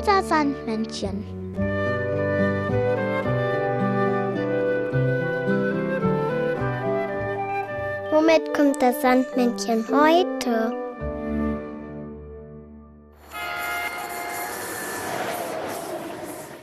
[0.00, 1.24] Unser Sandmännchen.
[8.12, 10.72] Womit kommt das Sandmännchen heute?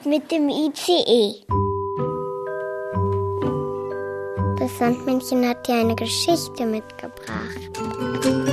[0.06, 1.44] Mit dem ICE.
[4.58, 8.47] Das Sandmännchen hat dir eine Geschichte mitgebracht.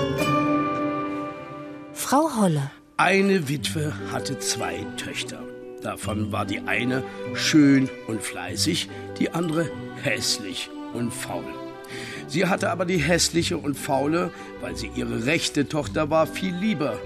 [2.15, 2.71] Frau Holle.
[2.97, 5.43] Eine Witwe hatte zwei Töchter.
[5.83, 7.03] Davon war die eine
[7.35, 9.69] schön und fleißig, die andere
[10.01, 11.43] hässlich und faul.
[12.29, 17.01] Sie hatte aber die hässliche und faule, weil sie ihre rechte Tochter war, viel lieber.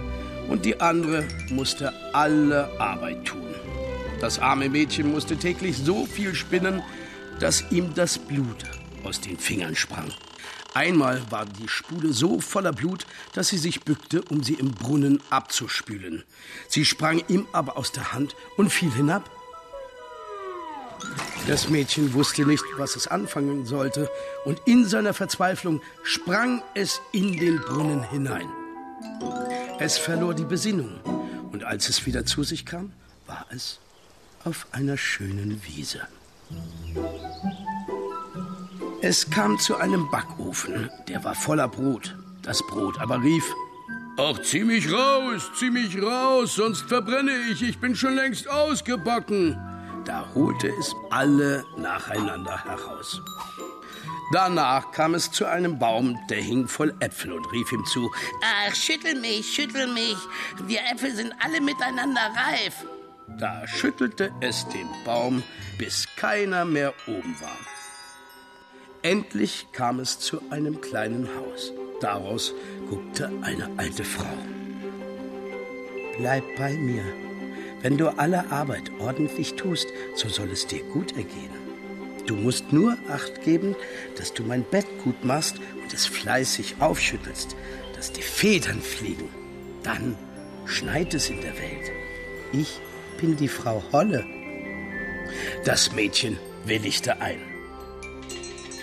[0.47, 3.55] Und die andere musste alle Arbeit tun.
[4.21, 6.83] Das arme Mädchen musste täglich so viel spinnen,
[7.41, 8.63] dass ihm das Blut
[9.05, 10.13] aus den Fingern sprang.
[10.79, 15.21] Einmal war die Spule so voller Blut, dass sie sich bückte, um sie im Brunnen
[15.29, 16.23] abzuspülen.
[16.69, 19.29] Sie sprang ihm aber aus der Hand und fiel hinab.
[21.49, 24.09] Das Mädchen wusste nicht, was es anfangen sollte,
[24.45, 28.49] und in seiner Verzweiflung sprang es in den Brunnen hinein.
[29.81, 31.01] Es verlor die Besinnung,
[31.51, 32.93] und als es wieder zu sich kam,
[33.27, 33.81] war es
[34.45, 36.07] auf einer schönen Wiese.
[39.01, 42.17] Es kam zu einem Backofen, der war voller Brot.
[42.43, 43.55] Das Brot aber rief,
[44.19, 49.57] Ach, zieh mich raus, zieh mich raus, sonst verbrenne ich, ich bin schon längst ausgebacken.
[50.05, 53.21] Da holte es alle nacheinander heraus.
[54.33, 58.11] Danach kam es zu einem Baum, der hing voll Äpfel und rief ihm zu,
[58.43, 60.17] Ach, schüttel mich, schüttel mich,
[60.67, 62.85] wir Äpfel sind alle miteinander reif.
[63.39, 65.45] Da schüttelte es den Baum,
[65.79, 67.78] bis keiner mehr oben war.
[69.03, 71.73] Endlich kam es zu einem kleinen Haus.
[72.01, 72.53] Daraus
[72.91, 74.27] guckte eine alte Frau.
[76.19, 77.05] Bleib bei mir.
[77.81, 81.51] Wenn du alle Arbeit ordentlich tust, so soll es dir gut ergehen.
[82.27, 83.77] Du musst nur Acht geben,
[84.17, 87.55] dass du mein Bett gut machst und es fleißig aufschüttelst,
[87.95, 89.29] dass die Federn fliegen.
[89.85, 90.17] Dann
[90.67, 91.93] schneit es in der Welt.
[92.53, 92.81] Ich
[93.21, 94.27] bin die Frau Holle.
[95.65, 97.48] Das Mädchen willigte ein.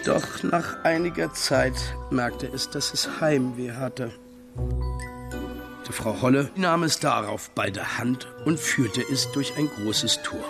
[0.06, 1.74] Doch nach einiger Zeit
[2.12, 4.12] merkte es, dass es Heimweh hatte.
[5.88, 10.22] Die Frau Holle nahm es darauf bei der Hand und führte es durch ein großes
[10.22, 10.44] Tor.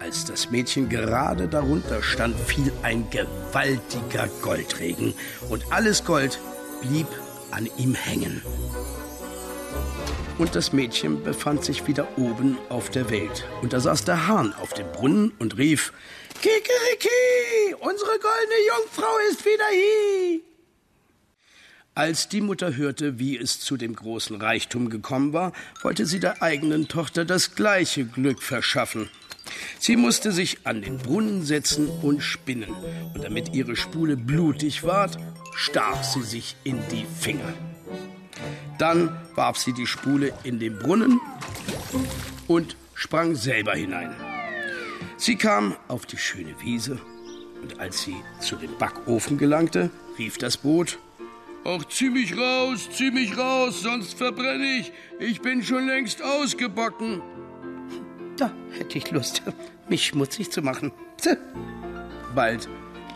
[0.00, 5.14] Als das Mädchen gerade darunter stand, fiel ein gewaltiger Goldregen
[5.48, 6.38] und alles Gold
[6.82, 7.08] blieb
[7.50, 8.42] an ihm hängen.
[10.36, 13.48] Und das Mädchen befand sich wieder oben auf der Welt.
[13.62, 15.92] Und da saß der Hahn auf dem Brunnen und rief,
[16.40, 20.40] Kikeriki, unsere goldene Jungfrau ist wieder hier.
[21.94, 26.40] Als die Mutter hörte, wie es zu dem großen Reichtum gekommen war, wollte sie der
[26.42, 29.10] eigenen Tochter das gleiche Glück verschaffen.
[29.80, 32.72] Sie musste sich an den Brunnen setzen und spinnen,
[33.14, 35.18] und damit ihre Spule blutig ward,
[35.56, 37.52] stach sie sich in die Finger.
[38.78, 41.20] Dann warf sie die Spule in den Brunnen
[42.46, 44.27] und sprang selber hinein.
[45.18, 47.00] Sie kam auf die schöne Wiese,
[47.60, 50.98] und als sie zu dem Backofen gelangte, rief das Boot
[51.64, 54.92] Ach, zieh mich raus, zieh mich raus, sonst verbrenne ich.
[55.18, 57.20] Ich bin schon längst ausgebacken.
[58.36, 59.42] Da hätte ich Lust,
[59.88, 60.92] mich schmutzig zu machen.
[62.34, 62.68] Bald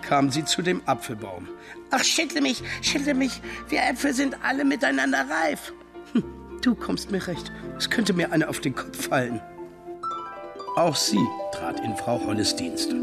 [0.02, 1.48] kam sie zu dem Apfelbaum.
[1.92, 5.72] Ach, schüttle mich, schüttle mich, wir Äpfel sind alle miteinander reif.
[6.12, 6.24] Hm,
[6.60, 9.40] du kommst mir recht, es könnte mir einer auf den Kopf fallen.
[10.74, 12.94] Auch sie trat in Frau Holles Dienst.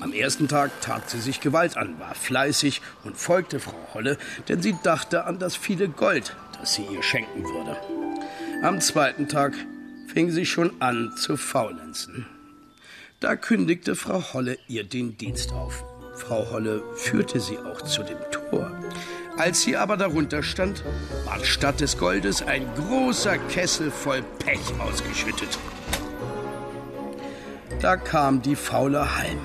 [0.00, 4.16] Am ersten Tag tat sie sich Gewalt an, war fleißig und folgte Frau Holle,
[4.48, 7.76] denn sie dachte an das viele Gold, das sie ihr schenken würde.
[8.62, 9.54] Am zweiten Tag
[10.06, 12.26] fing sie schon an zu faulenzen.
[13.18, 15.84] Da kündigte Frau Holle ihr den Dienst auf.
[16.14, 18.70] Frau Holle führte sie auch zu dem Tor.
[19.36, 20.84] Als sie aber darunter stand,
[21.24, 25.58] war statt des Goldes ein großer Kessel voll Pech ausgeschüttet.
[27.80, 29.38] Da kam die Faule heim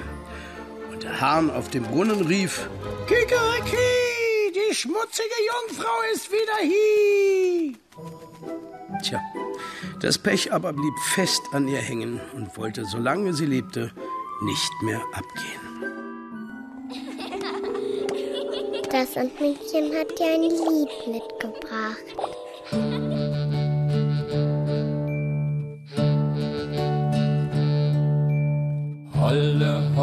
[1.05, 2.67] der Hahn auf dem Brunnen rief,
[3.07, 3.77] Kikeriki,
[4.53, 7.73] die schmutzige Jungfrau ist wieder hier.
[9.03, 9.21] Tja,
[10.01, 13.91] das Pech aber blieb fest an ihr hängen und wollte, solange sie lebte,
[14.41, 15.61] nicht mehr abgehen.
[18.91, 22.24] Das Sandmännchen hat dir ein Lied mitgebracht.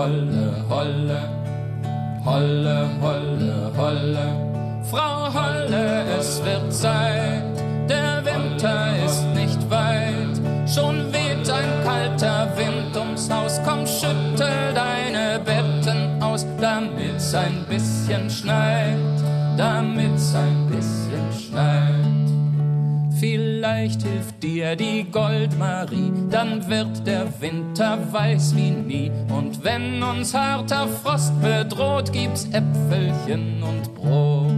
[0.02, 1.20] Holle, Holle,
[2.25, 4.82] Holle, Holle, Holle.
[4.90, 7.44] Frau Holle, es wird Zeit,
[7.88, 10.34] der Winter ist nicht weit.
[10.66, 18.28] Schon weht ein kalter Wind ums Haus, komm, schüttel deine Betten aus, damit's ein bisschen
[18.28, 18.96] schneit,
[19.56, 20.12] damit
[23.82, 29.11] Vielleicht hilft dir die Goldmarie, dann wird der Winter weiß wie nie.
[29.29, 34.52] Und wenn uns harter Frost bedroht, gibt's Äpfelchen und Brot.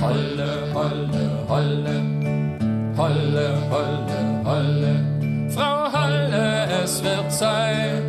[0.00, 2.00] Holle, holle, holle,
[2.96, 5.50] holle, holle, holle.
[5.50, 8.07] Frau Holle, es wird Zeit,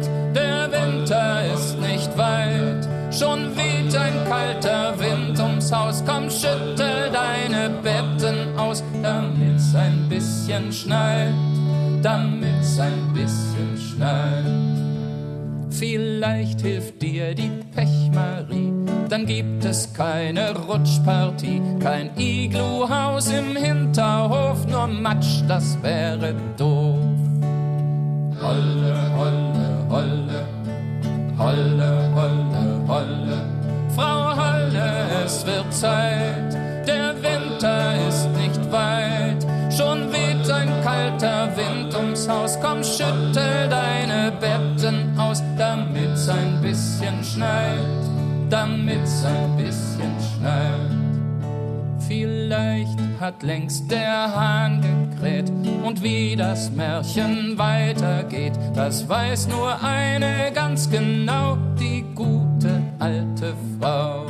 [5.72, 11.34] Haus, komm, schüttel deine Betten aus, damit's ein bisschen schneit,
[12.02, 14.46] damit's ein bisschen schneit.
[15.70, 18.74] Vielleicht hilft dir die Pechmarie,
[19.10, 26.98] dann gibt es keine Rutschpartie, kein Igluhaus im Hinterhof, nur Matsch, das wäre doof.
[28.42, 30.46] Holle, holle, holle,
[31.38, 32.09] holle,
[35.50, 36.54] wird Zeit,
[36.88, 44.32] der Winter ist nicht weit, schon weht ein kalter Wind ums Haus, komm, schüttel deine
[44.40, 48.04] Betten aus, damit's ein bisschen schneit,
[48.50, 51.00] damit's ein bisschen schneit.
[52.08, 55.52] Vielleicht hat längst der Hahn gekräht
[55.84, 64.29] und wie das Märchen weitergeht, das weiß nur eine ganz genau, die gute alte Frau.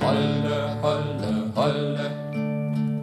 [0.00, 2.10] Holle, holle, holle,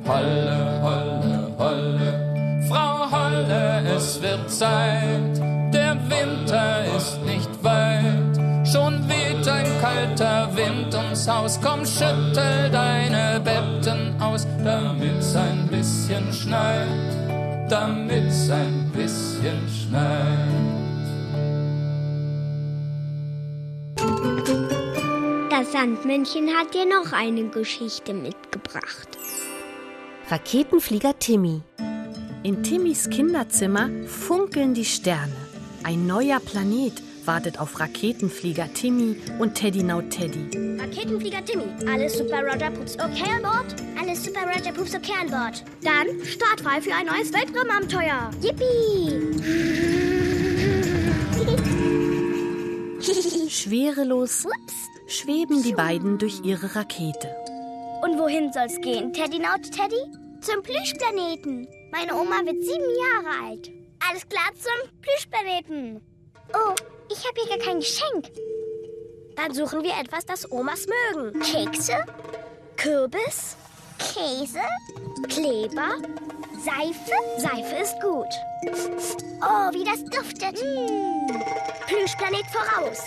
[0.05, 5.38] holle, holle, holle, Frau Holle, es wird Zeit,
[5.71, 13.39] der Winter ist nicht weit, schon weht ein kalter Wind ums Haus, komm, schüttel deine
[13.41, 20.76] Betten aus, damit's ein bisschen schneit, damit's ein bisschen schneit.
[25.57, 29.18] Das Sandmännchen hat dir noch eine Geschichte mitgebracht.
[30.30, 31.63] Raketenflieger Timmy.
[32.44, 35.33] In Timmys Kinderzimmer funkeln die Sterne.
[35.83, 36.94] Ein neuer Planet
[37.25, 40.77] wartet auf Raketenflieger Timmy und Teddy Now Teddy.
[40.80, 43.75] Raketenflieger Timmy, alles Super Roger Pups okay an Bord?
[44.00, 45.63] Alles Super Roger Pups okay an Bord.
[45.83, 48.30] Dann startfrei für ein neues Weltraumabenteuer.
[48.44, 49.88] Yippie!
[53.50, 54.45] Schwerelos
[55.07, 57.36] schweben die beiden durch ihre Rakete.
[58.04, 60.01] Und wohin soll's gehen, Teddy Naut Teddy?
[60.42, 61.68] Zum Plüschplaneten.
[61.92, 63.71] Meine Oma wird sieben Jahre alt.
[64.07, 66.01] Alles klar zum Plüschplaneten.
[66.54, 66.75] Oh,
[67.12, 68.31] ich habe hier gar kein Geschenk.
[69.36, 71.39] Dann suchen wir etwas, das Omas mögen.
[71.39, 72.06] Kekse?
[72.75, 73.57] Kürbis?
[73.98, 74.62] Käse?
[75.27, 75.98] Kleber?
[76.63, 77.12] Seife?
[77.38, 78.27] Seife ist gut.
[79.42, 80.62] Oh, wie das duftet.
[80.63, 81.42] Mm.
[81.88, 83.00] Plüschplanet voraus.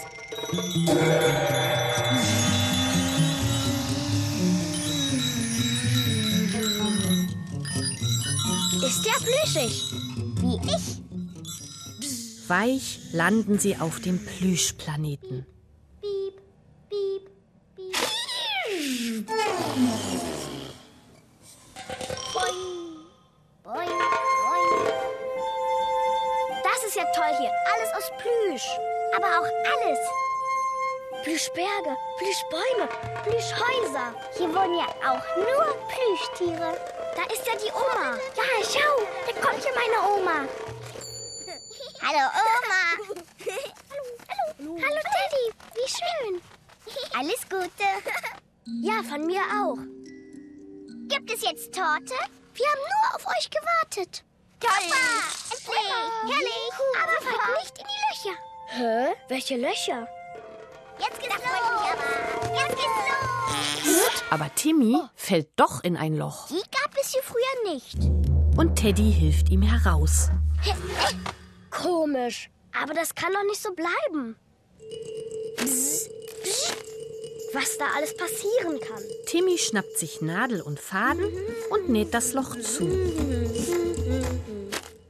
[8.83, 9.93] Ist ja plüschig.
[10.41, 11.01] Wie ich.
[12.49, 15.47] Weich landen sie auf dem Plüschplaneten.
[16.01, 16.41] Piep,
[16.89, 17.31] piep,
[17.77, 18.07] piep.
[22.33, 22.61] Boing,
[23.63, 23.89] boing,
[24.43, 24.89] boing.
[26.65, 27.51] Das ist ja toll hier.
[27.75, 28.69] Alles aus Plüsch.
[29.15, 29.99] Aber auch alles.
[31.23, 32.89] Plüschberge, Plüschbäume,
[33.25, 34.15] Plüschhäuser.
[34.37, 36.79] Hier wohnen ja auch nur Plüschtiere.
[37.15, 38.17] Da ist ja die Oma.
[38.37, 40.39] Ja, schau, da kommt ja meine Oma.
[42.03, 42.81] Hallo Oma.
[43.39, 44.79] hallo, hallo.
[44.83, 46.43] Hallo Teddy, wie schön.
[47.19, 47.69] Alles Gute.
[48.83, 49.79] Ja, von mir auch.
[51.09, 52.15] Gibt es jetzt Torte?
[52.55, 54.23] Wir haben nur auf euch gewartet.
[54.61, 54.71] Toll.
[55.51, 55.91] Endlich.
[56.23, 56.73] Herrlich.
[57.03, 58.39] Aber fallt nicht in die Löcher.
[58.69, 59.17] Hä?
[59.29, 60.07] Welche Löcher?
[61.51, 62.53] Los.
[62.55, 63.01] Jetzt geht's
[63.85, 64.23] los.
[64.31, 66.49] Aber Timmy fällt doch in ein Loch.
[66.49, 67.99] Die gab es hier früher nicht.
[68.57, 70.31] Und Teddy hilft ihm heraus.
[71.71, 72.51] Komisch.
[72.81, 74.37] Aber das kann doch nicht so bleiben.
[77.53, 79.03] Was da alles passieren kann.
[79.27, 81.27] Timmy schnappt sich Nadel und Faden
[81.71, 82.87] und näht das Loch zu.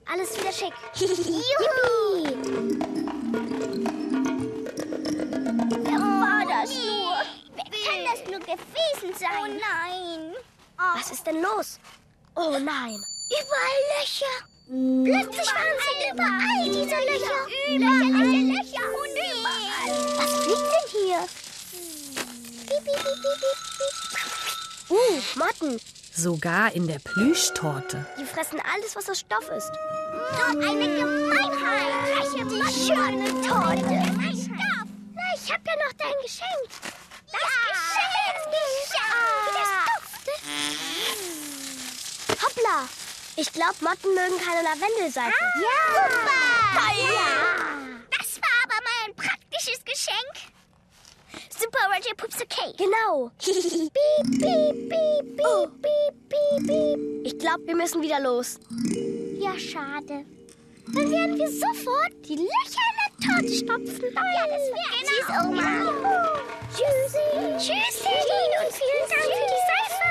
[0.07, 0.73] Alles wieder schick.
[0.95, 1.11] Juhu!
[6.51, 7.15] Das nur?
[7.55, 9.31] Wer kann das nur gewesen sein?
[9.41, 10.35] Oh nein.
[10.97, 11.79] Was ist denn los?
[12.35, 13.01] Oh nein.
[13.31, 14.37] Überall Löcher.
[14.67, 17.41] Plötzlich waren sie überall, diese Löcher.
[17.69, 18.87] Überall Löcher, Löcher.
[18.99, 19.95] Und überall.
[20.17, 21.21] Was fliegt denn hier?
[22.67, 24.91] Piep, piep, piep, piep, piep.
[24.91, 25.81] Uh, Motten.
[26.13, 28.05] Sogar in der Plüschtorte.
[28.19, 29.71] Die fressen alles, was aus Stoff ist.
[30.37, 31.91] So eine Gemeinheit.
[32.35, 34.30] Die schöne Torte.
[35.35, 36.71] Ich hab ja noch dein Geschenk.
[42.43, 42.89] Hoppla!
[43.37, 45.33] Ich glaube, Motten mögen keine Lavendelseife.
[45.57, 45.95] Ja!
[45.95, 46.51] Super!
[46.99, 47.31] Ja.
[48.19, 50.53] Das war aber mal ein praktisches Geschenk.
[51.59, 52.73] Super Roger Pups okay.
[52.77, 53.31] Genau.
[53.39, 55.67] piep, piep, piep, piep, Oh.
[55.67, 57.27] piep, piep, piep.
[57.27, 58.59] Ich glaube, wir müssen wieder los.
[59.39, 60.25] Ja, schade.
[60.93, 62.90] Dann werden wir sofort die Löcher
[63.21, 64.05] in der Torte stopfen.
[64.15, 65.71] Ja, das wäre Tschüss, Oma.
[66.73, 67.27] Tschüssi.
[67.59, 68.17] Tschüssi.
[68.61, 70.07] Und vielen Dank für die Seife.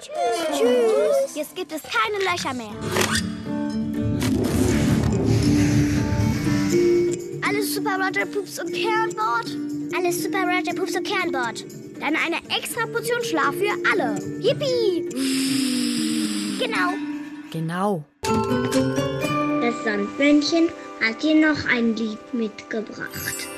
[0.00, 0.58] Tschüss.
[0.58, 1.36] Tschüss.
[1.36, 2.74] Jetzt gibt es keine Löcher mehr.
[7.46, 9.56] Alles Super Roger Pups und Kernbord?
[9.96, 11.64] Alles Super Roger Pups und Kernbord.
[12.00, 14.20] Dann eine extra Portion Schlaf für alle.
[14.40, 15.08] Yippie!
[16.58, 16.94] Genau.
[17.50, 18.04] Genau.
[18.22, 20.68] Das Sandmännchen
[21.00, 23.57] hat dir noch ein Lied mitgebracht.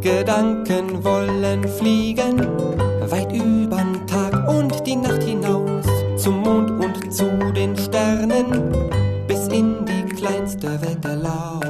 [0.00, 2.38] Gedanken wollen fliegen,
[3.10, 5.84] weit übern Tag und die Nacht hinaus,
[6.16, 8.72] zum Mond und zu den Sternen,
[9.28, 11.60] bis in die kleinste Wetterlaus.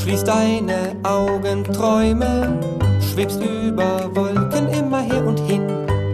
[0.00, 2.58] Schließ deine Augen, träume,
[3.00, 5.66] schwebst über Wolken immer her und hin.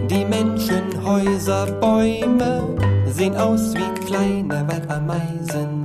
[0.09, 2.63] Die Menschen, Häuser, Bäume
[3.07, 5.80] sehen aus wie kleine Waldameisen.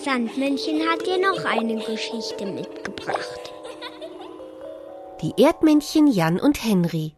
[0.00, 3.52] Das Sandmännchen hat dir noch eine Geschichte mitgebracht.
[5.20, 7.14] Die Erdmännchen Jan und Henry.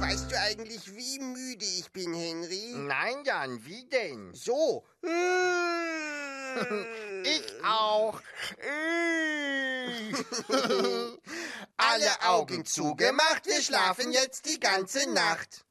[0.00, 2.74] Weißt du eigentlich, wie müde ich bin, Henry?
[2.76, 4.34] Nein, Jan, wie denn?
[4.34, 4.84] So.
[7.24, 8.20] Ich auch.
[11.78, 15.64] Alle Augen zugemacht, wir schlafen jetzt die ganze Nacht.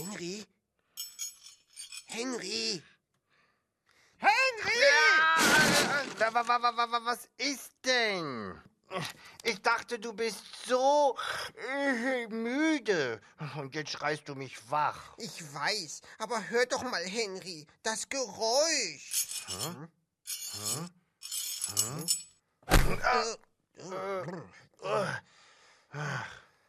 [0.00, 0.44] Henry?
[2.06, 2.82] Henry?
[4.18, 4.80] Henry!
[4.80, 8.60] Ja, wa- wa- wa- wa- wa- was ist denn?
[9.44, 11.16] Ich dachte, du bist so
[11.72, 13.20] äh, müde.
[13.56, 15.14] Und jetzt schreist du mich wach.
[15.18, 19.46] Ich weiß, aber hör doch mal, Henry, das Geräusch.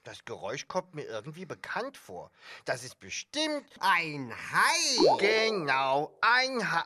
[0.04, 2.32] Das Geräusch kommt mir irgendwie bekannt vor.
[2.66, 5.18] Das ist bestimmt Ein Hai.
[5.20, 6.84] genau ein Hai.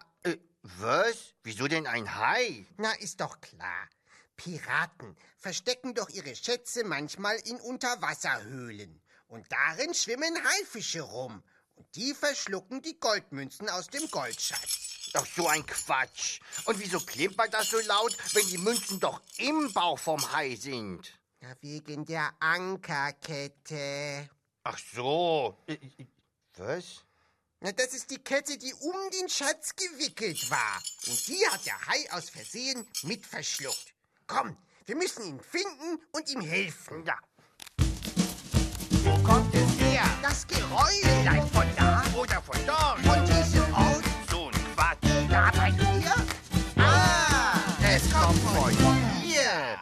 [0.80, 1.36] Was?
[1.44, 2.66] Wieso denn ein Hai?
[2.78, 3.88] Na, ist doch klar.
[4.36, 9.00] Piraten verstecken doch ihre Schätze manchmal in Unterwasserhöhlen.
[9.28, 11.44] Und darin schwimmen Haifische rum.
[11.76, 15.12] Und die verschlucken die Goldmünzen aus dem Goldschatz.
[15.14, 16.40] Doch so ein Quatsch.
[16.66, 21.20] Und wieso klimpert das so laut, wenn die Münzen doch im Bauch vom Hai sind?
[21.42, 24.30] Ja, wegen der Ankerkette.
[24.64, 25.64] Ach so.
[26.56, 27.05] Was?
[27.66, 30.84] Na, das ist die Kette, die um den Schatz gewickelt war.
[31.08, 33.96] Und die hat der Hai aus Versehen mit verschluckt.
[34.28, 37.04] Komm, wir müssen ihn finden und ihm helfen.
[37.08, 37.18] Ja.
[39.04, 40.04] Wo kommt es her?
[40.22, 41.02] Das Geräusch.
[41.02, 43.00] Vielleicht von da oder von dort.
[43.00, 44.04] Von diesem Ort.
[44.30, 45.32] So ein Quatsch.
[45.32, 46.14] Da bei dir?
[46.76, 49.80] Ah, es kommt von hier.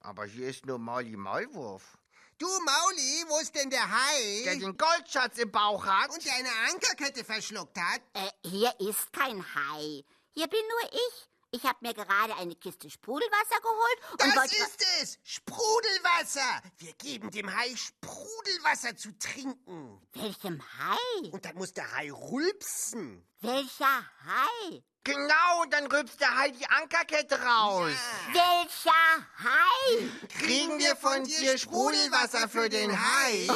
[0.00, 1.96] Aber hier ist nur Molly Maulwurf.
[2.38, 4.42] Du, Mauli, wo ist denn der Hai?
[4.44, 6.10] Der den Goldschatz im Bauch hat.
[6.10, 8.02] und deine Ankerkette verschluckt hat?
[8.12, 10.04] Äh, hier ist kein Hai.
[10.34, 11.28] Hier bin nur ich.
[11.52, 15.18] Ich habe mir gerade eine Kiste Sprudelwasser geholt und Das ist es!
[15.22, 16.62] Sprudelwasser!
[16.76, 20.06] Wir geben dem Hai Sprudelwasser zu trinken.
[20.12, 21.28] Welchem Hai?
[21.30, 23.26] Und dann muss der Hai rülpsen.
[23.40, 24.82] Welcher Hai?
[25.06, 27.92] Genau, dann rülpst der Hai die Ankerkette raus.
[28.32, 30.08] Welcher Hai?
[30.40, 33.46] Kriegen wir von dir Sprudelwasser für den Hai?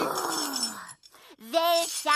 [1.39, 2.13] Welcher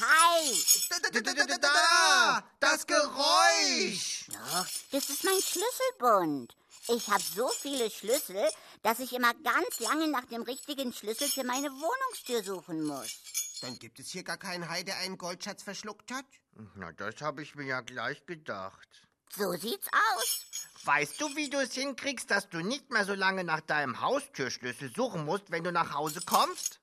[0.00, 0.52] Hai?
[0.88, 4.26] Da, da, das Geräusch!
[4.28, 6.54] Doch, das ist mein Schlüsselbund.
[6.86, 8.48] Ich habe so viele Schlüssel,
[8.84, 13.18] dass ich immer ganz lange nach dem richtigen Schlüssel für meine Wohnungstür suchen muss.
[13.60, 16.26] Dann gibt es hier gar keinen Hai, der einen Goldschatz verschluckt hat?
[16.74, 18.88] Na, das habe ich mir ja gleich gedacht.
[19.34, 20.46] So sieht's aus.
[20.84, 24.92] Weißt du, wie du es hinkriegst, dass du nicht mehr so lange nach deinem Haustürschlüssel
[24.94, 26.80] suchen musst, wenn du nach Hause kommst?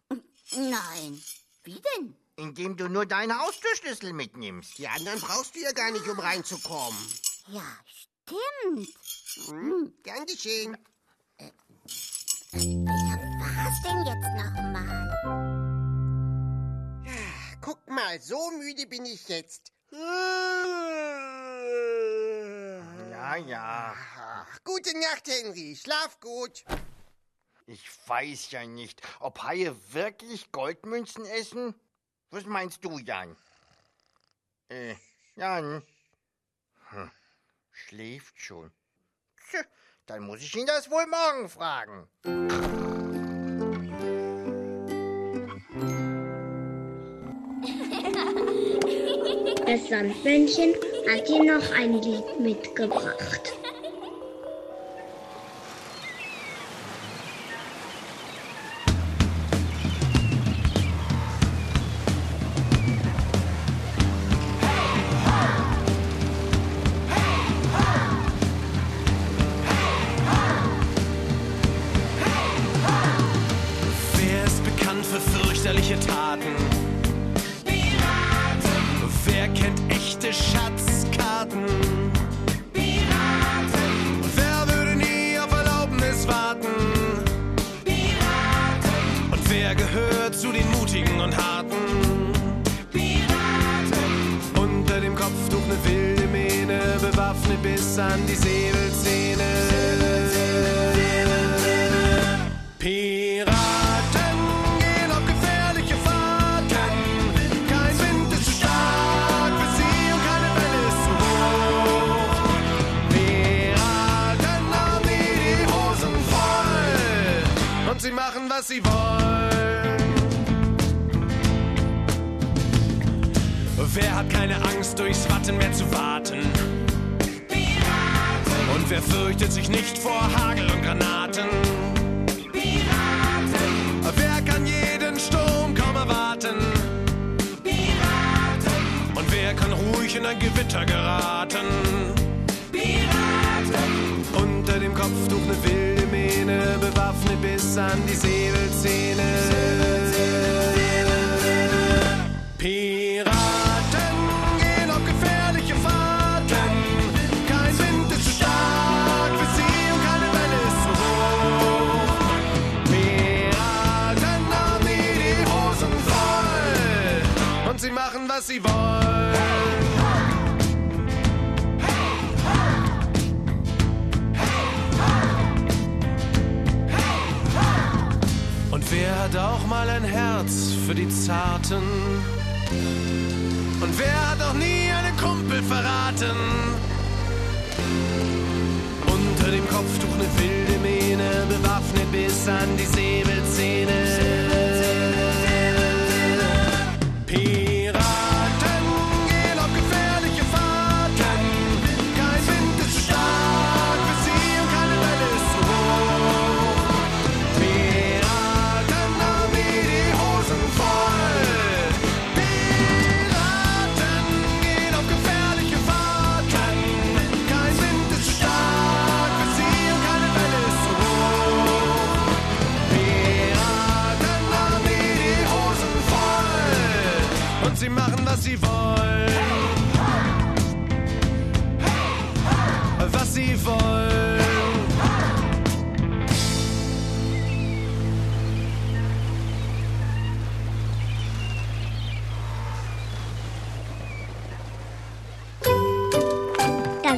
[0.51, 1.23] Nein.
[1.63, 2.15] Wie denn?
[2.36, 4.77] Indem du nur deinen Haustürschlüssel mitnimmst.
[4.77, 6.99] Die anderen brauchst du ja gar nicht, um reinzukommen.
[7.47, 8.89] Ja, stimmt.
[9.47, 10.77] Hm, gern geschehen.
[12.51, 12.62] Wer
[13.39, 14.72] war's denn jetzt nochmal?
[17.93, 19.71] Mal, so müde bin ich jetzt.
[23.12, 23.95] Ja, ja.
[24.17, 25.75] Ach, gute Nacht, Henry.
[25.75, 26.65] Schlaf gut.
[27.65, 31.73] Ich weiß ja nicht, ob Haie wirklich Goldmünzen essen.
[32.32, 33.38] Was meinst du, Jan?
[34.69, 34.95] Äh,
[35.36, 35.84] Jan?
[36.89, 37.12] Hm,
[37.71, 38.71] schläft schon.
[39.49, 39.62] Tja,
[40.08, 42.10] dann muss ich ihn das wohl morgen fragen.
[49.73, 50.75] Das Sandmännchen
[51.09, 53.62] hat dir noch ein Lied mitgebracht.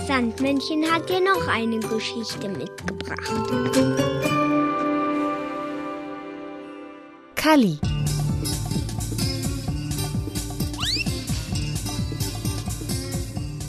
[0.07, 3.31] Das Sandmännchen hat dir noch eine Geschichte mitgebracht.
[7.33, 7.79] Kalli.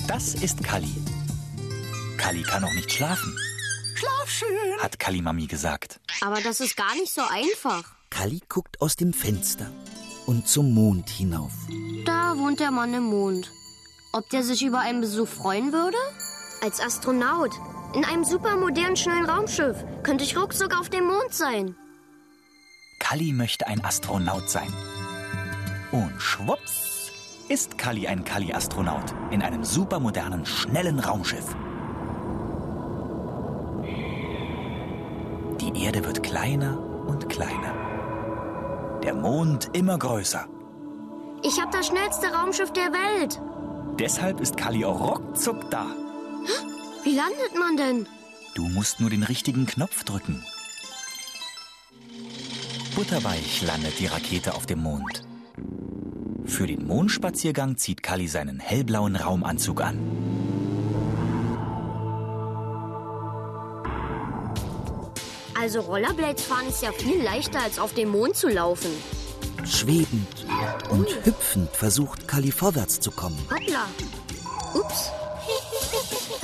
[0.06, 0.94] Das ist Kalli.
[2.18, 3.34] Kalli kann noch nicht schlafen,
[3.94, 4.48] Schlaf schön.
[4.82, 6.00] hat Kalli-Mami gesagt.
[6.20, 7.94] Aber das ist gar nicht so einfach.
[8.10, 9.70] Kalli guckt aus dem Fenster
[10.26, 11.52] und zum Mond hinauf.
[12.04, 13.50] Da wohnt der Mann im Mond.
[14.12, 15.98] Ob der sich über einen Besuch freuen würde?
[16.62, 17.52] Als Astronaut.
[17.94, 19.84] In einem supermodernen, schnellen Raumschiff.
[20.02, 21.76] Könnte ich ruckzuck auf dem Mond sein.
[22.98, 24.72] Kalli möchte ein Astronaut sein.
[25.92, 27.12] Und schwupps
[27.48, 31.54] ist Kalli ein Kalli-Astronaut in einem supermodernen, schnellen Raumschiff.
[35.60, 37.74] Die Erde wird kleiner und kleiner.
[39.02, 40.46] Der Mond immer größer.
[41.42, 43.40] Ich habe das schnellste Raumschiff der Welt.
[44.00, 45.86] Deshalb ist Kalli auch ruckzuck da.
[47.04, 48.08] Wie landet man denn?
[48.54, 50.44] Du musst nur den richtigen Knopf drücken.
[52.94, 55.22] Butterweich landet die Rakete auf dem Mond.
[56.46, 59.98] Für den Mondspaziergang zieht Kalli seinen hellblauen Raumanzug an.
[65.60, 68.90] Also Rollerblades fahren ist ja viel leichter, als auf dem Mond zu laufen.
[69.64, 70.46] Schwebend
[70.90, 73.38] und hüpfend versucht Kalli vorwärts zu kommen.
[73.50, 73.86] Hoppla.
[74.74, 75.10] Ups.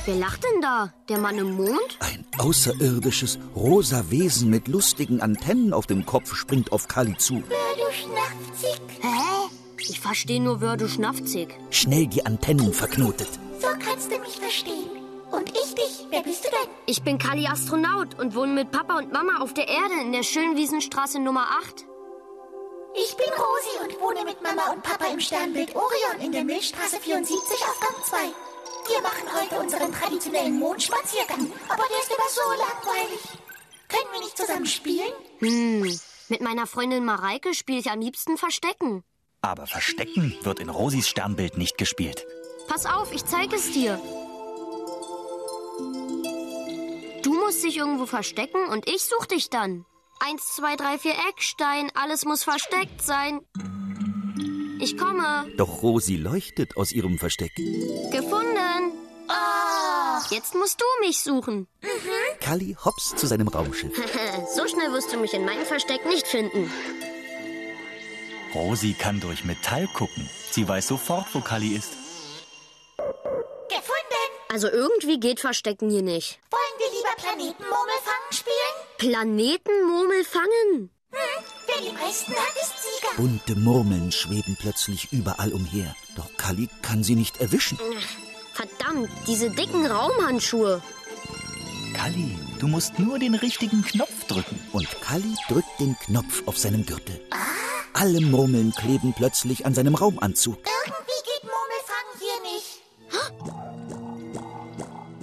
[0.05, 0.93] Wer lacht denn da?
[1.09, 1.97] Der Mann im Mond?
[2.01, 7.35] Ein außerirdisches, rosa Wesen mit lustigen Antennen auf dem Kopf springt auf Kalli zu.
[7.35, 8.81] Du Schnafzig.
[9.01, 9.49] Hä?
[9.79, 11.55] Ich verstehe nur Wördu Schnafzig.
[11.71, 13.29] Schnell die Antennen verknotet.
[13.61, 14.91] So kannst du mich verstehen.
[15.31, 16.07] Und ich dich.
[16.11, 16.71] Wer bist du denn?
[16.87, 20.25] Ich bin Kali Astronaut und wohne mit Papa und Mama auf der Erde in der
[20.25, 21.87] Schönwiesenstraße Nummer 8.
[22.95, 26.97] Ich bin Rosi und wohne mit Mama und Papa im Sternbild Orion in der Milchstraße
[27.01, 28.17] 74 auf Gang 2.
[28.89, 33.21] Wir machen heute unseren traditionellen Mondspaziergang, aber der ist immer so langweilig.
[33.89, 35.13] Können wir nicht zusammen spielen?
[35.39, 39.05] Hm, mit meiner Freundin Mareike spiele ich am liebsten Verstecken.
[39.43, 42.25] Aber Verstecken wird in Rosis Sternbild nicht gespielt.
[42.69, 44.01] Pass auf, ich zeige es dir.
[47.23, 49.85] Du musst dich irgendwo verstecken und ich such dich dann.
[50.21, 53.41] Eins, zwei, drei, vier Eckstein, alles muss versteckt sein.
[54.83, 55.47] Ich komme.
[55.57, 57.55] Doch Rosi leuchtet aus ihrem Versteck.
[58.11, 58.99] Gefunden.
[60.29, 61.69] Jetzt musst du mich suchen.
[62.41, 63.93] Kalli hops zu seinem Raumschiff.
[64.57, 66.69] so schnell wirst du mich in meinem Versteck nicht finden.
[68.55, 70.29] Rosi kann durch Metall gucken.
[70.51, 71.93] Sie weiß sofort, wo Kalli ist.
[73.69, 74.25] Gefunden.
[74.53, 76.41] Also irgendwie geht Verstecken hier nicht.
[76.51, 78.75] Wollen wir lieber Planetenmurmel fangen spielen?
[78.99, 80.91] Planetenmurmel fangen?
[81.13, 81.45] Hm,
[81.97, 82.82] Fresnat ist Sieger.
[83.17, 85.95] Bunte Murmeln schweben plötzlich überall umher.
[86.17, 87.79] Doch Kalli kann sie nicht erwischen.
[88.55, 90.83] Verdammt, diese dicken Raumhandschuhe.
[91.95, 94.59] Kalli, du musst nur den richtigen Knopf drücken.
[94.73, 97.21] Und Kalli drückt den Knopf auf seinem Gürtel.
[97.93, 100.59] Alle Murmeln kleben plötzlich an seinem Raumanzug.
[100.59, 102.83] Irgendwie geht Murmelfangen hier nicht.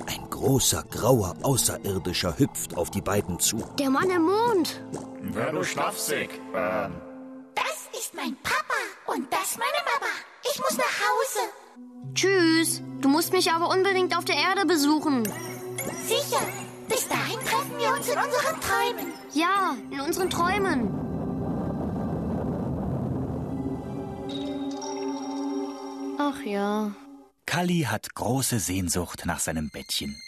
[0.06, 3.58] Ein großer, grauer Außerirdischer hüpft auf die beiden zu.
[3.80, 4.82] Der Mann im Mond.
[5.22, 6.30] Wer du schlafsig.
[6.56, 6.94] Ähm,
[10.60, 12.14] Ich muss nach Hause.
[12.14, 12.82] Tschüss.
[13.00, 15.24] Du musst mich aber unbedingt auf der Erde besuchen.
[16.06, 16.42] Sicher.
[16.90, 19.14] Bis dahin treffen wir uns in unseren Träumen.
[19.34, 20.90] Ja, in unseren Träumen.
[26.20, 26.92] Ach ja.
[27.46, 30.22] Kalli hat große Sehnsucht nach seinem Bettchen.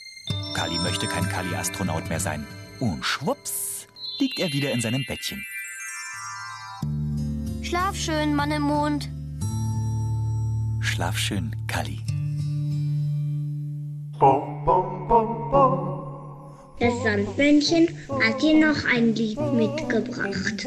[0.55, 2.47] Kalli möchte kein Kalli-Astronaut mehr sein.
[2.79, 3.85] Und schwupps
[4.19, 5.45] liegt er wieder in seinem Bettchen.
[7.63, 9.09] Schlaf schön, Mann im Mond.
[10.81, 11.99] Schlaf schön, Kalli.
[16.79, 20.65] Das Sandmännchen hat dir noch ein Lied mitgebracht.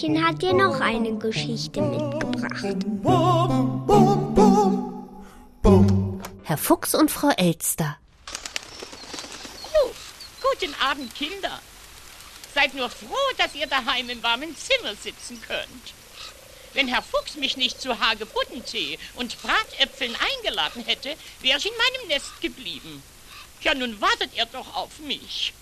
[0.00, 2.76] Sandmännchen hat dir noch eine Geschichte mitgebracht.
[6.42, 7.98] Herr Fuchs und Frau Elster.
[9.74, 9.90] Oh,
[10.40, 11.60] guten Abend, Kinder.
[12.54, 15.94] Seid nur froh, dass ihr daheim im warmen Zimmer sitzen könnt.
[16.72, 22.08] Wenn Herr Fuchs mich nicht zu Hagebuttentee und Bratäpfeln eingeladen hätte, wäre ich in meinem
[22.08, 23.02] Nest geblieben.
[23.62, 25.52] Ja, nun wartet er doch auf mich.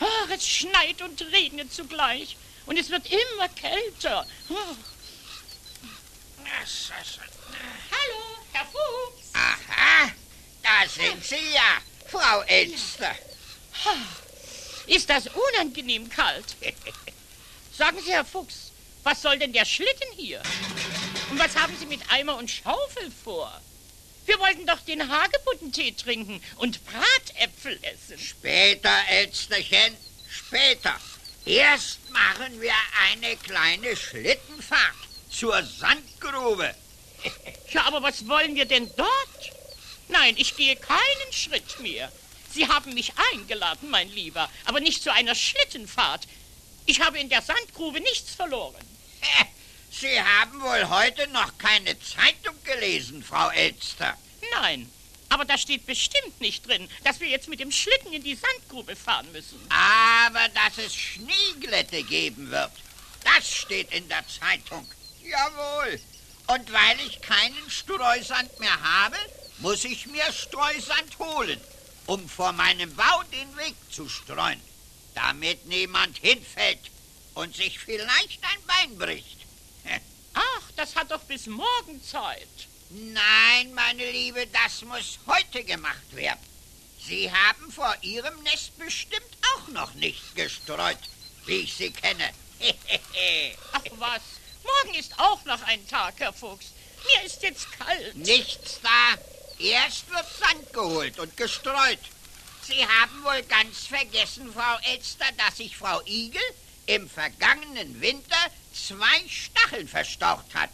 [0.00, 2.36] Ach, es schneit und regnet zugleich.
[2.68, 4.26] Und es wird immer kälter.
[7.90, 8.20] Hallo,
[8.52, 9.30] Herr Fuchs.
[9.32, 10.10] Aha,
[10.62, 11.78] da sind Sie ja,
[12.08, 13.14] Frau Elster.
[14.86, 16.56] Ist das unangenehm kalt?
[17.76, 18.70] Sagen Sie, Herr Fuchs,
[19.02, 20.42] was soll denn der Schlitten hier?
[21.30, 23.62] Und was haben Sie mit Eimer und Schaufel vor?
[24.26, 28.18] Wir wollten doch den Hagebuttentee trinken und Bratäpfel essen.
[28.18, 29.96] Später, Elsterchen,
[30.28, 30.94] später.
[31.48, 32.74] Erst machen wir
[33.10, 34.96] eine kleine Schlittenfahrt
[35.30, 36.74] zur Sandgrube.
[37.70, 39.52] Ja, aber was wollen wir denn dort?
[40.08, 42.10] Nein, ich gehe keinen Schritt mehr.
[42.54, 46.26] Sie haben mich eingeladen, mein Lieber, aber nicht zu einer Schlittenfahrt.
[46.86, 48.82] Ich habe in der Sandgrube nichts verloren.
[49.90, 54.16] Sie haben wohl heute noch keine Zeitung gelesen, Frau Elster.
[54.52, 54.90] Nein,
[55.28, 58.96] aber da steht bestimmt nicht drin, dass wir jetzt mit dem Schlitten in die Sandgrube
[58.96, 59.60] fahren müssen.
[59.70, 62.72] Aber dass es Schneeglätte geben wird,
[63.24, 64.88] das steht in der Zeitung.
[65.22, 66.00] Jawohl.
[66.46, 69.16] Und weil ich keinen Streusand mehr habe,
[69.58, 71.60] muss ich mir Streusand holen,
[72.06, 74.60] um vor meinem Bau den Weg zu streuen,
[75.14, 76.90] damit niemand hinfällt
[77.34, 79.38] und sich vielleicht ein Bein bricht.
[80.34, 82.48] Ach, das hat doch bis morgen Zeit.
[82.90, 86.40] Nein, meine Liebe, das muss heute gemacht werden.
[87.06, 89.22] Sie haben vor Ihrem Nest bestimmt
[89.54, 90.98] auch noch nicht gestreut,
[91.44, 92.30] wie ich Sie kenne.
[93.72, 94.22] Ach was,
[94.64, 96.66] morgen ist auch noch ein Tag, Herr Fuchs.
[97.04, 98.16] Mir ist jetzt kalt.
[98.16, 99.18] Nichts da.
[99.58, 102.00] Erst wird Sand geholt und gestreut.
[102.66, 106.42] Sie haben wohl ganz vergessen, Frau Elster, dass sich Frau Igel
[106.86, 108.36] im vergangenen Winter
[108.72, 110.70] zwei Stacheln verstaucht hat,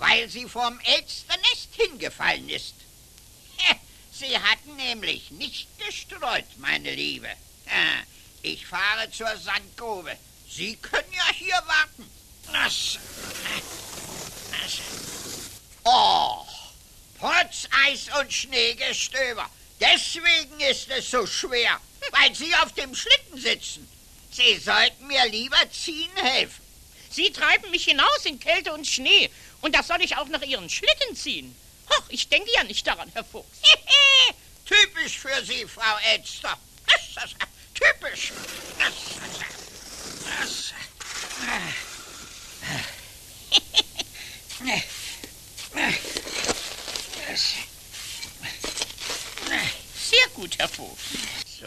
[0.00, 2.74] weil sie vom Elsternest hingefallen ist.
[4.12, 7.28] Sie hatten nämlich nicht gestreut, meine Liebe.
[8.42, 10.16] Ich fahre zur Sandgrube.
[10.48, 12.10] Sie können ja hier warten.
[12.52, 12.98] Das,
[14.50, 14.78] das.
[15.84, 16.46] Oh,
[17.18, 19.48] Potzeis und Schneegestöber.
[19.80, 23.88] Deswegen ist es so schwer, weil Sie auf dem Schlitten sitzen.
[24.32, 26.62] Sie sollten mir lieber ziehen helfen.
[27.10, 29.30] Sie treiben mich hinaus in Kälte und Schnee.
[29.60, 31.54] Und das soll ich auch nach Ihren Schlitten ziehen.
[31.88, 33.58] Ach, ich denke ja nicht daran, Herr Fuchs.
[34.64, 36.56] Typisch für Sie, Frau Elster.
[37.74, 38.32] Typisch.
[50.10, 51.02] Sehr gut, Herr Fuchs.
[51.60, 51.66] So,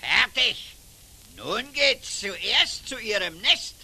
[0.00, 0.76] fertig.
[1.36, 3.74] Nun geht's zuerst zu Ihrem Nest.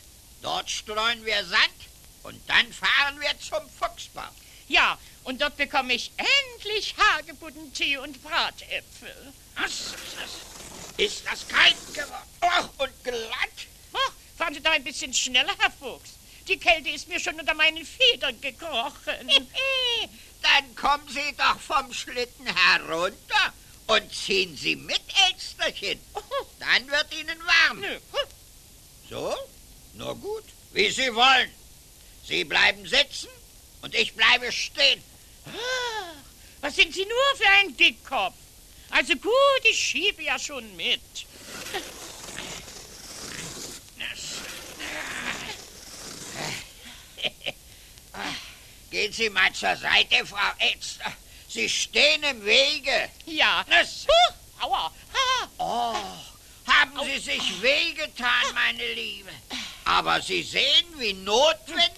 [0.42, 1.79] Dort streuen wir Sand
[2.22, 4.28] und dann fahren wir zum Fuchsbau.
[4.68, 9.32] Ja, und dort bekomme ich endlich Hagebuttentee und Bratäpfel.
[9.56, 9.94] Was?
[10.96, 12.28] Ist das kalt geworden?
[12.40, 13.66] Ach, und glatt?
[13.92, 16.10] Ach, fahren Sie doch ein bisschen schneller, Herr Fuchs.
[16.46, 19.28] Die Kälte ist mir schon unter meinen Federn gekrochen.
[20.42, 23.52] Dann kommen Sie doch vom Schlitten herunter
[23.86, 26.00] und ziehen Sie mit, Elsterchen.
[26.58, 27.84] Dann wird Ihnen warm.
[29.08, 29.34] So?
[29.94, 31.50] Na gut, wie Sie wollen.
[32.24, 33.28] Sie bleiben sitzen
[33.82, 35.02] und ich bleibe stehen.
[35.46, 36.14] Ah,
[36.60, 38.34] Was sind Sie nur für ein Dickkopf?
[38.90, 41.00] Also gut, ich schiebe ja schon mit.
[48.90, 51.12] Gehen Sie mal zur Seite, Frau Elster.
[51.48, 53.08] Sie stehen im Wege.
[53.26, 53.64] Ja.
[53.68, 54.92] Huh, aua.
[55.58, 55.94] Oh,
[56.66, 59.30] haben Sie sich wehgetan, meine Liebe.
[59.84, 61.89] Aber Sie sehen, wie notwendig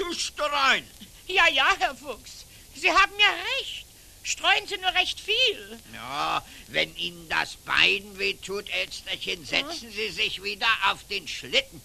[0.00, 0.86] zu streuen.
[1.26, 2.44] Ja, ja, Herr Fuchs.
[2.74, 3.86] Sie haben ja recht.
[4.22, 5.78] Streuen Sie nur recht viel.
[5.94, 11.80] Ja, wenn Ihnen das Bein wehtut, Elsterchen, setzen Sie sich wieder auf den Schlitten.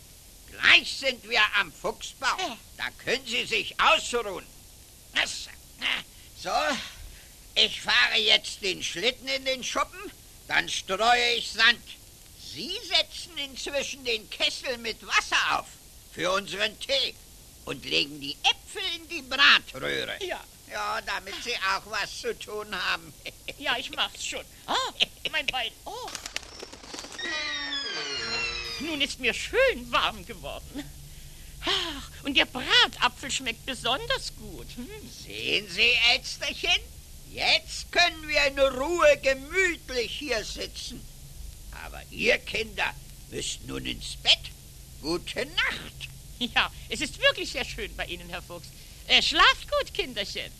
[0.51, 2.58] Gleich sind wir am Fuchsbau.
[2.78, 4.45] Da können Sie sich ausruhen.
[6.41, 6.51] So,
[7.56, 9.99] ich fahre jetzt den Schlitten in den Schuppen,
[10.47, 11.82] dann streue ich Sand.
[12.54, 15.67] Sie setzen inzwischen den Kessel mit Wasser auf
[16.13, 17.15] für unseren Tee
[17.65, 20.17] und legen die Äpfel in die Bratröhre.
[20.25, 20.41] Ja.
[20.71, 23.13] Ja, damit Sie auch was zu tun haben.
[23.57, 24.43] Ja, ich mach's schon.
[24.65, 24.75] Ah,
[25.31, 25.71] mein Bein.
[25.85, 26.09] Oh.
[28.81, 30.83] Nun ist mir schön warm geworden.
[31.61, 34.67] Ach, und der Bratapfel schmeckt besonders gut.
[34.75, 34.89] Hm.
[35.25, 36.81] Sehen Sie, Elsterchen?
[37.31, 41.01] Jetzt können wir in Ruhe gemütlich hier sitzen.
[41.85, 42.93] Aber ihr Kinder
[43.31, 44.51] müsst nun ins Bett.
[45.01, 46.09] Gute Nacht.
[46.56, 48.67] Ja, es ist wirklich sehr schön bei Ihnen, Herr Fuchs.
[49.08, 50.52] Äh, schlaft gut, Kinderchen.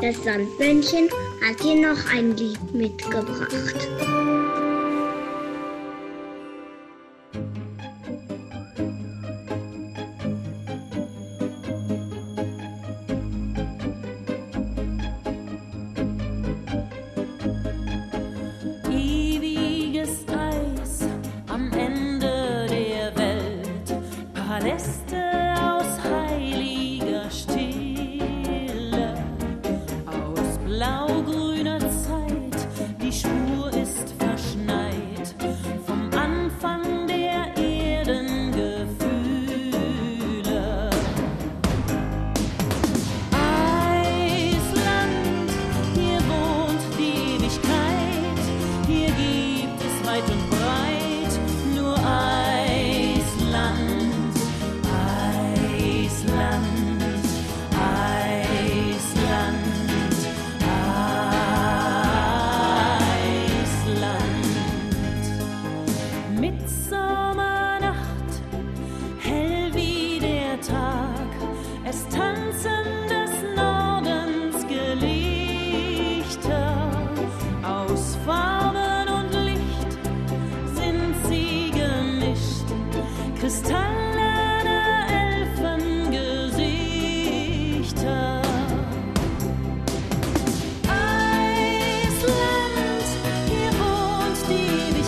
[0.00, 1.08] Das Sandmännchen
[1.42, 3.88] hat dir noch ein Lied mitgebracht.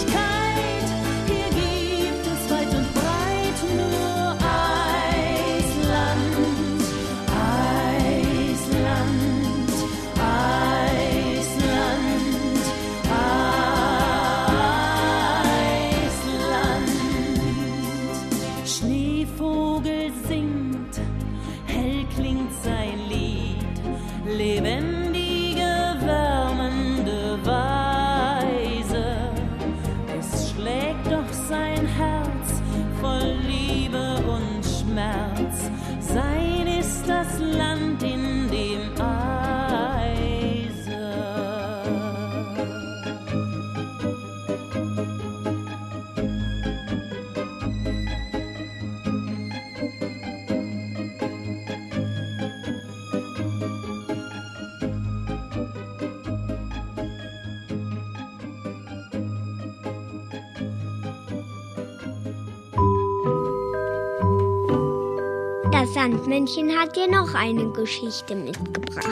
[0.01, 0.38] It's coming.
[66.49, 69.07] Sandmännchen hat dir noch eine Geschichte mitgebracht.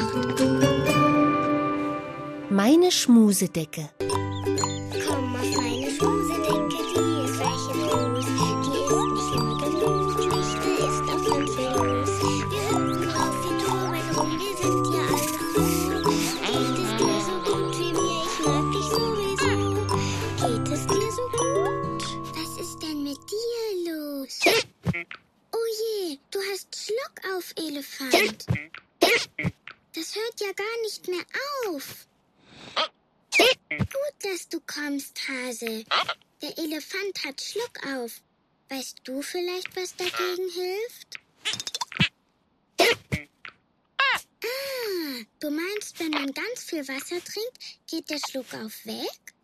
[2.49, 3.91] Meine Schmusedecke.
[3.99, 7.77] Komm auf meine Schmusedecke, die ist groß.
[8.65, 12.13] Die ist nicht laut und gemütlich, da ist ganz viel los.
[12.51, 15.05] Wir hüpfen drauf, wir toben rum, wir sind ja
[16.47, 16.65] alle.
[16.65, 19.53] Geht es dir so gut wie mir, ich mag dich sowieso.
[20.41, 21.46] Geht es dir so gut?
[27.35, 28.47] Auf, Elefant.
[29.95, 31.25] Das hört ja gar nicht mehr
[31.69, 32.07] auf.
[33.69, 35.85] Gut, dass du kommst, Hase.
[36.43, 38.21] Der Elefant hat Schluck auf.
[38.69, 41.21] Weißt du vielleicht, was dagegen hilft?
[43.99, 44.19] Ah,
[45.41, 49.35] du meinst, wenn man ganz viel Wasser trinkt, geht der Schluck auf weg?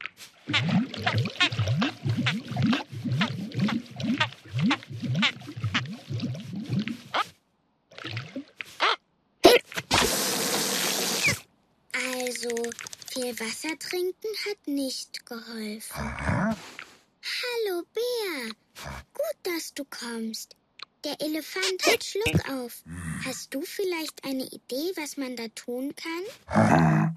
[12.25, 12.51] Also,
[13.13, 16.17] viel Wasser trinken hat nicht geholfen.
[16.21, 18.55] Hallo, Bär.
[19.13, 20.55] Gut, dass du kommst.
[21.03, 22.85] Der Elefant hat Schluck auf.
[23.25, 27.17] Hast du vielleicht eine Idee, was man da tun kann?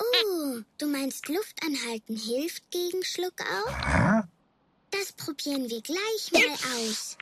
[0.00, 4.24] Oh, du meinst Luft anhalten hilft gegen Schluck auf?
[4.90, 7.16] Das probieren wir gleich mal aus.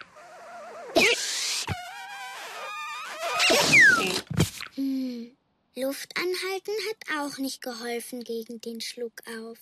[4.77, 5.37] Hm,
[5.75, 9.59] Luft anhalten hat auch nicht geholfen gegen den Schluck auf.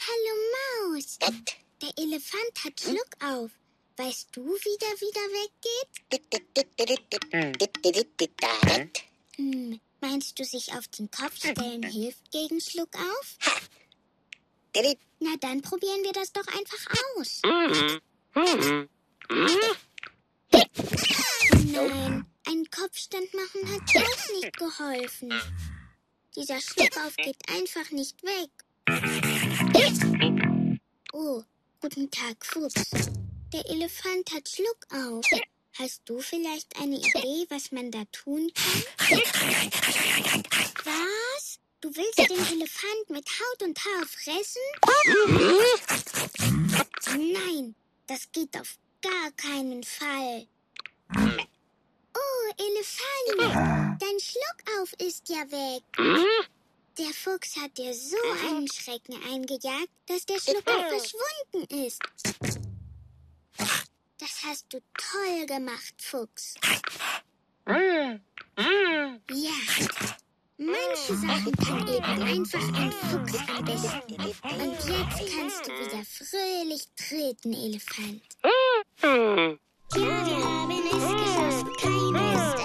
[0.00, 1.18] Hallo Maus.
[1.82, 3.50] Der Elefant hat Schluck auf.
[3.96, 5.88] Weißt du, wie der wieder weggeht?
[9.36, 13.36] Hm, meinst du, sich auf den Kopf stellen hilft gegen Schluck auf?
[15.18, 17.40] Na, dann probieren wir das doch einfach aus.
[20.52, 25.32] Nein, einen Kopfstand machen hat auch nicht geholfen.
[26.36, 28.50] Dieser Schluck auf geht einfach nicht weg.
[31.12, 31.42] Oh,
[31.80, 32.90] guten Tag, Fuchs.
[33.52, 35.24] Der Elefant hat Schluck auf.
[35.78, 38.82] Hast du vielleicht eine Idee, was man da tun kann?
[40.84, 41.58] Was?
[41.80, 44.62] Du willst den Elefant mit Haut und Haar fressen?
[47.16, 47.74] Nein,
[48.06, 50.46] das geht auf gar keinen Fall.
[52.14, 55.82] Oh, Elefant, dein Schluck auf ist ja weg.
[56.98, 58.16] Der Fuchs hat dir so
[58.48, 62.00] einen Schrecken eingejagt, dass der Schluck auf verschwunden ist.
[64.18, 66.54] Das hast du toll gemacht, Fuchs.
[67.66, 67.96] Ja,
[70.58, 74.14] manche Sachen kann eben einfach ein Fuchs am besten.
[74.14, 78.22] Und jetzt kannst du wieder fröhlich treten, Elefant.
[79.00, 79.56] Ja,
[79.94, 82.58] wir haben es geschafft, keiner ist.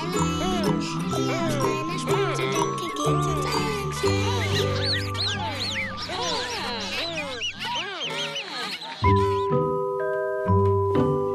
[1.15, 3.91] Hier auf meiner Schmusedecke geht's uns allen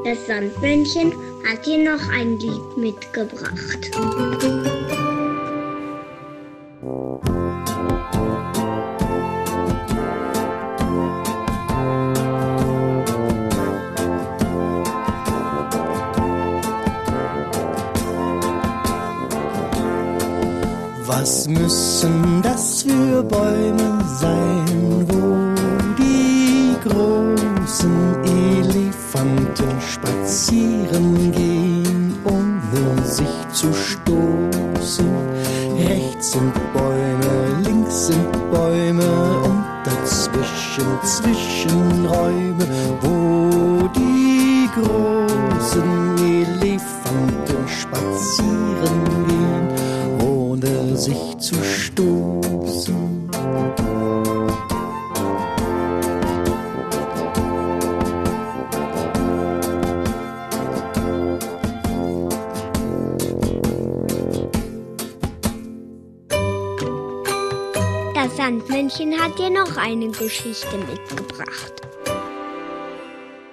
[0.05, 1.09] Das Sandmännchen
[1.49, 3.90] hat dir noch ein Lied mitgebracht.
[21.65, 25.55] Was müssen das für Bäume sein, wo
[25.97, 34.12] die großen Elefanten spazieren gehen, ohne sich zu stoßen?
[69.73, 71.73] Noch eine Geschichte mitgebracht.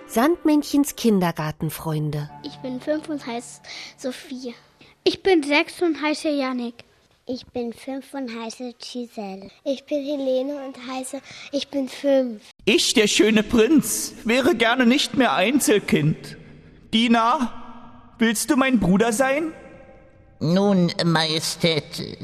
[0.08, 2.30] Sandmännchens Kindergartenfreunde.
[2.44, 3.62] Ich bin fünf und heiße
[3.98, 4.56] Sophie.
[5.04, 6.84] Ich bin sechs und heiße Yannick.
[7.26, 9.50] Ich bin fünf und heiße Giselle.
[9.64, 12.42] Ich bin Helene und heiße, ich bin fünf.
[12.66, 16.38] Ich, der schöne Prinz, wäre gerne nicht mehr Einzelkind.
[16.92, 19.54] Dina, willst du mein Bruder sein?
[20.42, 22.18] Nun, Majestät,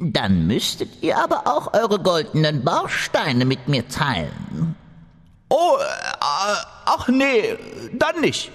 [0.00, 4.74] dann müsstet ihr aber auch eure goldenen Bausteine mit mir teilen.
[5.48, 7.56] Oh, äh, ach nee,
[7.92, 8.50] dann nicht.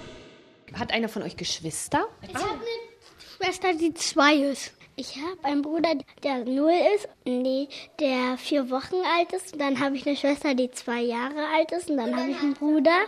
[0.74, 2.06] Hat einer von euch Geschwister?
[2.22, 4.72] Ich habe eine Schwester, die zwei ist.
[4.96, 5.94] Ich habe einen Bruder,
[6.24, 7.68] der null ist, nee,
[8.00, 9.52] der vier Wochen alt ist.
[9.52, 11.88] Und dann habe ich eine Schwester, die zwei Jahre alt ist.
[11.88, 12.98] Und dann habe ich einen Bruder,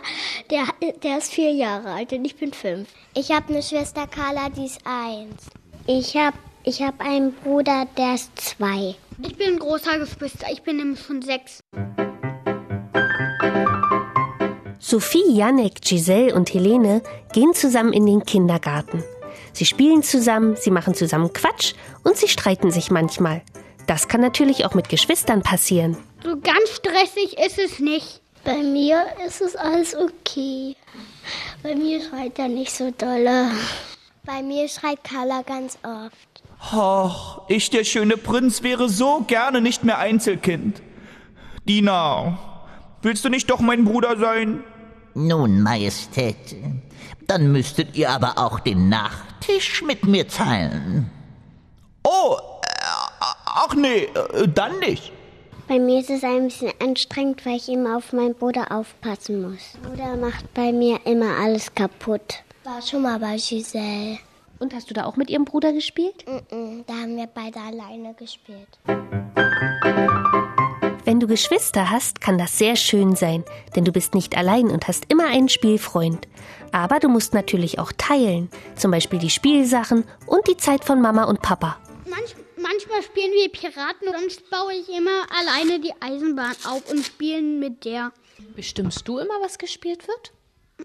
[0.49, 0.67] der,
[1.03, 2.87] der ist vier Jahre alt und ich bin fünf.
[3.13, 5.47] Ich habe eine Schwester Carla, die ist eins.
[5.87, 8.95] Ich habe ich hab einen Bruder, der ist zwei.
[9.23, 11.59] Ich bin ein großer Geschwister, ich bin nämlich schon sechs.
[14.79, 17.01] Sophie, Janek, Giselle und Helene
[17.33, 19.03] gehen zusammen in den Kindergarten.
[19.53, 21.73] Sie spielen zusammen, sie machen zusammen Quatsch
[22.03, 23.41] und sie streiten sich manchmal.
[23.87, 25.97] Das kann natürlich auch mit Geschwistern passieren.
[26.23, 28.21] So ganz stressig ist es nicht.
[28.43, 30.75] Bei mir ist es alles okay.
[31.63, 33.49] Bei mir schreit er nicht so dolle.
[34.25, 36.43] Bei mir schreit Carla ganz oft.
[36.59, 40.81] Ach, ich, der schöne Prinz, wäre so gerne nicht mehr Einzelkind.
[41.67, 42.37] Dina,
[43.01, 44.63] willst du nicht doch mein Bruder sein?
[45.15, 46.55] Nun, Majestät,
[47.25, 51.09] dann müsstet ihr aber auch den Nachtisch mit mir teilen.
[52.03, 55.11] Oh, äh, ach nee, äh, dann nicht.
[55.67, 59.77] Bei mir ist es ein bisschen anstrengend, weil ich immer auf meinen Bruder aufpassen muss.
[59.81, 62.43] Bruder macht bei mir immer alles kaputt.
[62.63, 64.19] War schon mal bei Giselle.
[64.59, 66.23] Und hast du da auch mit ihrem Bruder gespielt?
[66.27, 68.67] Mm -mm, da haben wir beide alleine gespielt.
[71.03, 73.43] Wenn du Geschwister hast, kann das sehr schön sein,
[73.75, 76.27] denn du bist nicht allein und hast immer einen Spielfreund.
[76.71, 81.23] Aber du musst natürlich auch teilen, zum Beispiel die Spielsachen und die Zeit von Mama
[81.23, 81.79] und Papa.
[82.05, 87.03] Manch, manchmal spielen wir Piraten und sonst baue ich immer alleine die Eisenbahn auf und
[87.03, 88.11] spielen mit der.
[88.55, 90.31] Bestimmst du immer, was gespielt wird?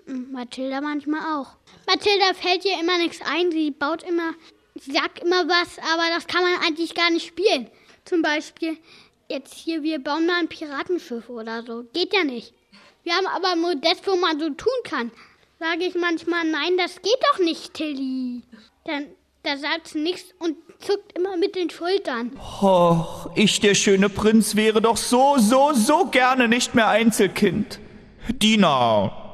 [0.07, 1.57] Mathilda manchmal auch.
[1.87, 4.33] Mathilda fällt ihr immer nichts ein, sie baut immer,
[4.75, 7.69] sie sagt immer was, aber das kann man eigentlich gar nicht spielen.
[8.05, 8.79] Zum Beispiel,
[9.29, 11.85] jetzt hier, wir bauen mal ein Piratenschiff oder so.
[11.93, 12.55] Geht ja nicht.
[13.03, 15.11] Wir haben aber Modell, wo man so tun kann.
[15.59, 18.43] Sage ich manchmal, nein, das geht doch nicht, Tilly.
[18.85, 19.07] Dann,
[19.43, 22.39] da sagt sie nichts und zuckt immer mit den Schultern.
[22.39, 27.81] Och, ich, der schöne Prinz, wäre doch so, so, so gerne nicht mehr Einzelkind.
[28.29, 29.26] Dina,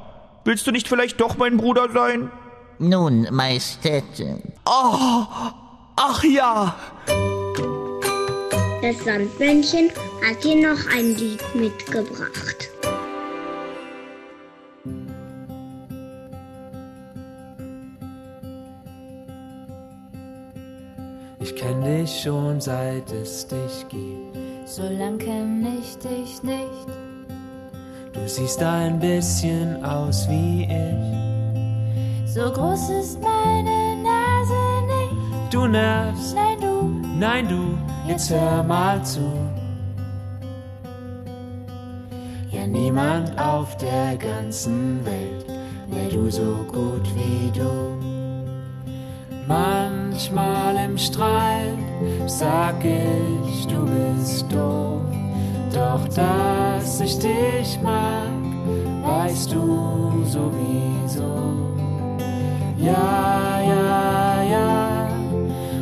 [0.45, 2.31] willst du nicht vielleicht doch mein Bruder sein?
[2.79, 4.03] Nun, Majestät.
[4.65, 5.25] Oh,
[5.95, 6.75] ach ja.
[8.81, 9.91] Das Sandmännchen
[10.27, 12.69] hat dir noch ein Lied mitgebracht.
[21.39, 24.67] Ich kenn dich schon seit es dich gibt.
[24.67, 27.12] So lang kenn ich dich nicht.
[28.13, 32.29] Du siehst ein bisschen aus wie ich.
[32.31, 35.53] So groß ist meine Nase nicht.
[35.53, 36.35] Du nervst.
[36.35, 37.17] Nein, du.
[37.19, 37.77] Nein, du.
[38.07, 39.21] Jetzt hör mal zu.
[42.51, 45.45] Ja, niemand auf der ganzen Welt
[45.87, 47.97] wär du so gut wie du.
[49.47, 51.77] Manchmal im Streit
[52.27, 55.01] sag ich, du bist doof.
[55.73, 58.29] Doch dass ich dich mag,
[59.03, 61.33] weißt du sowieso.
[62.77, 65.07] Ja, ja, ja.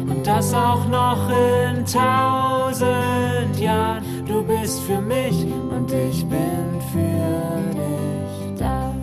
[0.09, 4.03] Und das auch noch in tausend Jahren.
[4.25, 8.93] Du bist für mich und ich bin für dich da.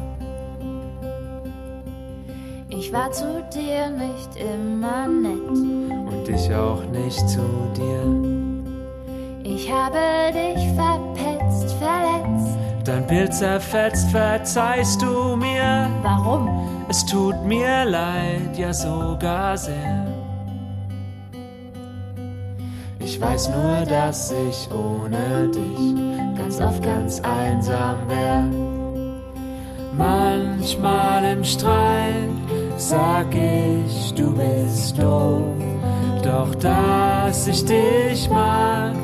[2.70, 5.50] Ich war zu dir nicht immer nett.
[5.50, 7.42] Und ich auch nicht zu
[7.76, 8.37] dir.
[9.60, 9.98] Ich habe
[10.32, 12.56] dich verpetzt, verletzt.
[12.84, 15.90] Dein Bild zerfetzt, verzeihst du mir.
[16.02, 16.48] Warum?
[16.88, 20.06] Es tut mir leid, ja sogar sehr.
[23.00, 28.44] Ich weiß nur, dass ich ohne dich ganz oft ganz einsam wär.
[29.92, 32.30] Manchmal im Streit
[32.76, 35.58] sag ich, du bist doof.
[36.22, 38.94] Doch dass ich dich mag,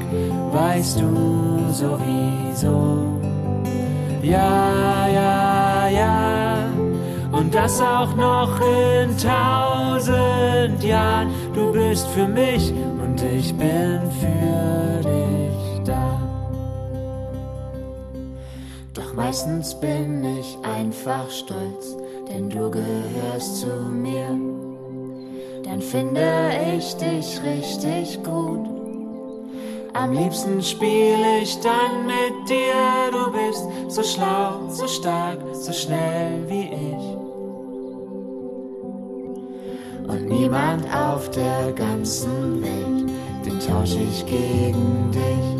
[0.55, 3.21] weißt du sowieso.
[4.23, 6.69] Ja, ja, ja.
[7.33, 11.31] Und das auch noch in tausend Jahren.
[11.53, 16.21] Du bist für mich und ich bin für dich da.
[18.95, 21.97] Doch meistens bin ich einfach stolz,
[22.29, 24.29] denn du gehörst zu mir.
[25.65, 28.74] Dann finde ich dich richtig gut.
[29.95, 33.13] Am liebsten spiel ich dann mit dir.
[33.13, 33.65] Du bist
[33.95, 37.17] so schlau, so stark, so schnell wie ich.
[40.09, 43.09] Und niemand auf der ganzen Welt,
[43.47, 45.55] den tausch ich gegen dich.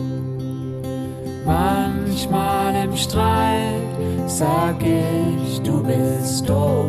[1.47, 3.87] Manchmal im Streit
[4.27, 6.89] sag ich, du bist doof.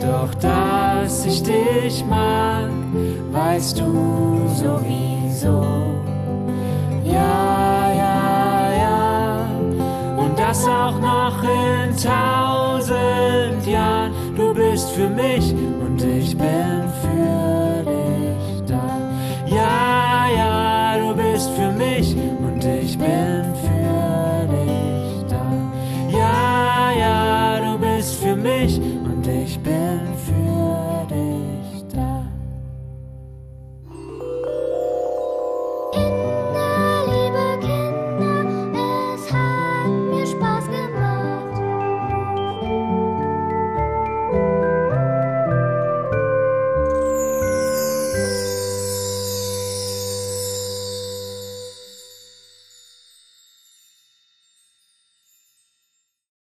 [0.00, 2.70] Doch dass ich dich mag,
[3.32, 5.93] weißt du sowieso.
[7.04, 9.48] Ja, ja, ja.
[10.16, 14.12] Und das auch noch in tausend Jahren.
[14.36, 18.82] Du bist für mich und ich bin für dich da.
[19.46, 23.53] Ja, ja, du bist für mich und ich bin für dich.